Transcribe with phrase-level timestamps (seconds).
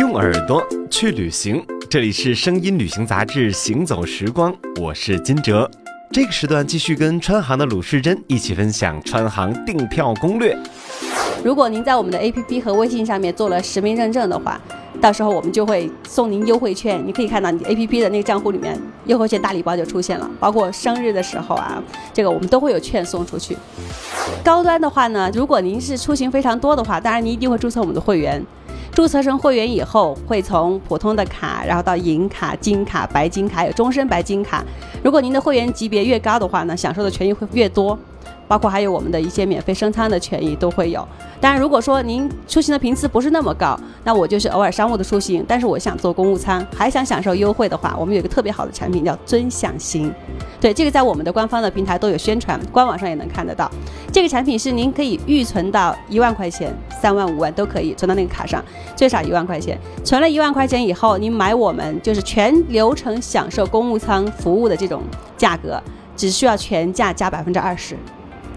[0.00, 5.70] 用耳朵去旅行，这里是声音旅行杂志《行走时光》，我是金哲。
[6.10, 10.56] 这个时段继续跟川航的鲁世珍一起分享川航订票攻略。
[11.44, 14.58] 如果您在我们的 APP 和微信上面做了实名认证的话，
[15.02, 17.06] 到时候我们就会送您优惠券。
[17.06, 21.82] 你可以看到你 APP 的那个账户里面优惠券大礼包就出现了，包括生日的时候啊，
[22.14, 23.54] 这个我们都会有券送出去。
[24.42, 28.42] 高端的话呢，如果您是出行非常多的话，当然您一定会注册我们的会员。
[28.92, 34.64] 注册成会员以后，会从普通的卡，然后到银卡、金卡、白金卡，有终身白金卡。
[35.02, 37.98] 如果您的会员级别越高的话呢，享受的权益会越多。
[38.46, 41.06] 包括还有我们的一些免费升舱的权益都会有。
[41.40, 50.12] 当然，如果说您出行的频次不是那么高，那我就是偶尔商务的出行，但是我想坐公务舱，还想享受优惠的话，我们有一个特别好的产品叫尊享型。
[50.60, 53.70] 对，这个在我们的官方的平台都有宣传，官网上也能看得到。
[54.12, 58.62] 这个产品是您可以预存到一万块钱、三万、五万都可以存到那个卡上，
[58.96, 59.78] 最少一万块钱。
[60.04, 65.02] 存了一万块钱以后，您买我们就是全流程享受公务舱服务的这种
[65.36, 65.80] 价格，
[66.16, 67.96] 只需要全价加百分之二十。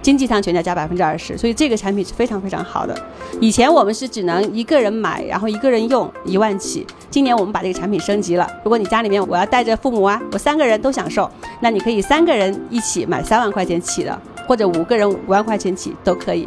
[0.00, 3.06] 经济舱全价加百分之二十，所以这个产品是非常非常好的。
[3.40, 6.84] 以前我们是只能一个人买，然后一个人用一万起。
[7.08, 11.30] 今年我们把这个产品升级了，如果你家里面我要带着父母啊，我三个人都享受，
[11.60, 14.20] 那你可以三个人一起买三万块钱起的，
[14.52, 16.46] 或者五个人五万块钱起都可以。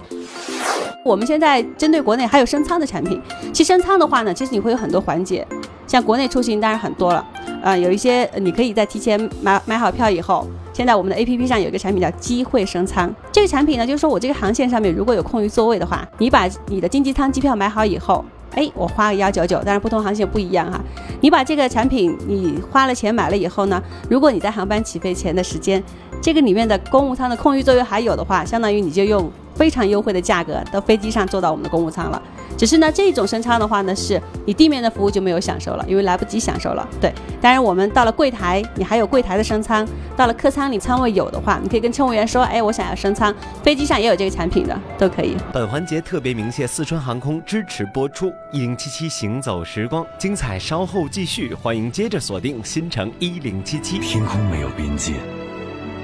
[1.04, 3.20] 我们现在针对国内还有升舱的产品，
[3.52, 5.44] 其实升舱的话呢，其实你会有很多环节，
[5.88, 7.26] 像国内出行当然很多了，
[7.64, 10.48] 啊，有一些你可以在提前买买好票以后。
[10.72, 18.24] 现在我们的 A P P 上有一个产品叫机会升舱，这个产品呢，就是说我这个航线上面如果有空余座位的话，你把你的经济舱机票买好以后，
[18.56, 20.80] 哎，我花个幺九九，但是不同航线不一样哈。
[21.22, 25.84] 你把这个产品你花了钱买了以后呢，如果你在航班起飞前的时间，
[26.22, 32.22] 这个里面的公务舱的空余座位还有的话，相当于你就用非常优惠的价格到飞机上坐到我们的公务舱了。
[32.58, 36.88] 只是呢，这种升舱的话呢，是你地面的服务就没有享受了，因为来不及享受了。
[37.02, 43.34] 对，当然我们到了柜台，你还有柜台的升舱；到了客舱里，舱位有的话，你可以跟乘务员说：“哎，我想要升舱。”
[43.64, 45.36] 飞机上也有这个产品的，都可以。
[45.52, 48.32] 本环节特别鸣谢四川航空支持播出。
[48.52, 54.00] 一零七七行走时光，精彩稍后继续，欢迎接着锁定新城一零七七。
[54.00, 55.14] 天空没有边界，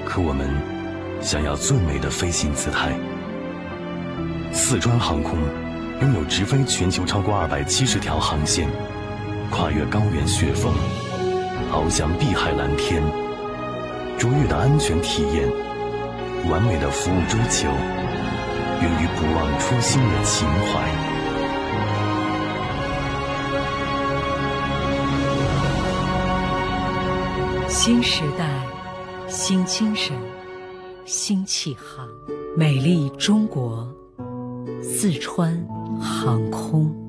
[0.04, 0.50] 可我们
[1.20, 2.92] 想要最美的飞行姿态。
[4.52, 5.38] 四川航空。
[6.02, 8.68] 拥有直飞全球超过二百七十条航线，
[9.52, 10.74] 跨越高原雪峰，
[11.70, 13.00] 翱翔碧海蓝天，
[14.18, 15.48] 卓越的安全体验，
[16.50, 17.68] 完美的服务追求，
[18.80, 20.82] 源于不忘初心的情怀。
[27.68, 28.48] 新时代，
[29.28, 30.16] 新精神，
[31.04, 32.08] 新气航，
[32.56, 33.88] 美丽中国，
[34.82, 35.66] 四川。
[36.00, 37.01] 航空。